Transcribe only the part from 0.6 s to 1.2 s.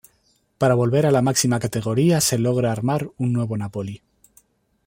volver a